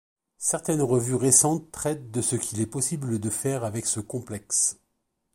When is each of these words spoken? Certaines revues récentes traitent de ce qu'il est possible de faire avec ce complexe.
Certaines 0.39 0.81
revues 0.81 1.13
récentes 1.13 1.69
traitent 1.71 2.09
de 2.09 2.23
ce 2.23 2.35
qu'il 2.35 2.59
est 2.59 2.65
possible 2.65 3.19
de 3.19 3.29
faire 3.29 3.63
avec 3.63 3.85
ce 3.85 3.99
complexe. 3.99 4.79